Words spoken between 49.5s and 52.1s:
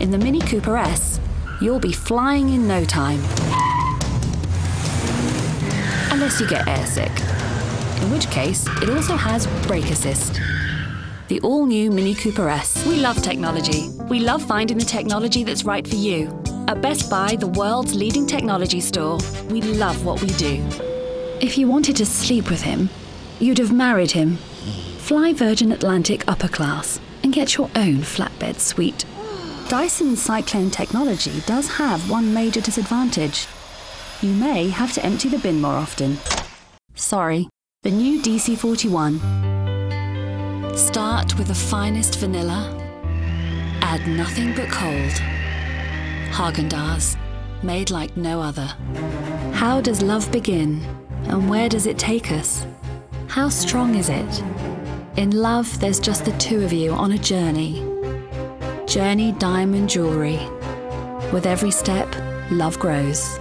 How does love begin, and where does it